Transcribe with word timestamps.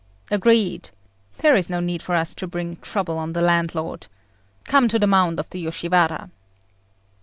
"Agreed! 0.31 0.89
There 1.37 1.53
is 1.53 1.69
no 1.69 1.79
need 1.79 2.01
for 2.01 2.15
us 2.15 2.33
to 2.33 2.47
bring 2.47 2.77
trouble 2.77 3.19
on 3.19 3.33
the 3.33 3.41
landlord. 3.43 4.07
Come 4.63 4.87
to 4.87 4.97
the 4.97 5.05
Mound 5.05 5.39
of 5.39 5.51
the 5.51 5.59
Yoshiwara." 5.59 6.31